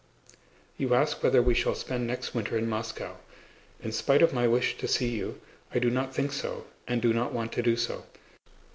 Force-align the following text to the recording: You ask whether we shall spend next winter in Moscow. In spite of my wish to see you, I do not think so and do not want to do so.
You 0.79 0.95
ask 0.95 1.21
whether 1.21 1.43
we 1.43 1.53
shall 1.53 1.75
spend 1.75 2.07
next 2.07 2.33
winter 2.33 2.57
in 2.57 2.67
Moscow. 2.67 3.17
In 3.83 3.91
spite 3.91 4.23
of 4.23 4.33
my 4.33 4.47
wish 4.47 4.75
to 4.79 4.87
see 4.87 5.09
you, 5.09 5.39
I 5.71 5.77
do 5.77 5.91
not 5.91 6.11
think 6.11 6.31
so 6.31 6.65
and 6.87 7.03
do 7.03 7.13
not 7.13 7.33
want 7.33 7.51
to 7.51 7.61
do 7.61 7.75
so. 7.77 8.07